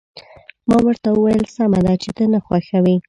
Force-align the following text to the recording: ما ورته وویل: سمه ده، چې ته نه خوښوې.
ما 0.69 0.77
ورته 0.85 1.07
وویل: 1.11 1.43
سمه 1.55 1.79
ده، 1.85 1.93
چې 2.03 2.09
ته 2.17 2.23
نه 2.33 2.39
خوښوې. 2.45 2.95